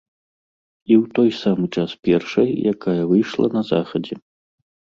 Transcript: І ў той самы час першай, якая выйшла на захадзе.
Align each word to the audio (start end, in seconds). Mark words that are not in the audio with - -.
І 0.91 0.97
ў 1.01 1.19
той 1.19 1.29
самы 1.41 1.65
час 1.75 1.91
першай, 2.09 2.49
якая 2.73 2.99
выйшла 3.15 3.47
на 3.59 3.67
захадзе. 3.71 4.15